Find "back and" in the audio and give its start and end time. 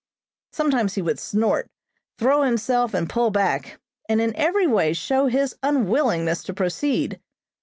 3.29-4.19